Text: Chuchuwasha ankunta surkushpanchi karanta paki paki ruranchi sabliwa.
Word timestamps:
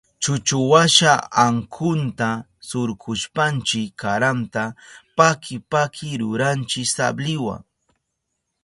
Chuchuwasha 0.23 1.11
ankunta 1.45 2.29
surkushpanchi 2.67 3.81
karanta 4.01 4.63
paki 5.17 5.55
paki 5.71 6.09
ruranchi 6.21 6.81
sabliwa. 6.93 7.55